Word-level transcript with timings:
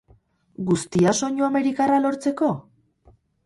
Guztia, 0.69 1.13
soinu 1.21 1.47
amerikarra 1.49 2.03
lortzeko? 2.09 2.53